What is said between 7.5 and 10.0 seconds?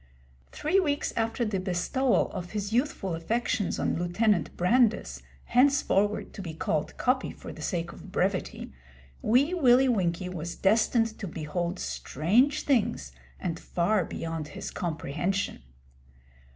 the sake of brevity Wee Willie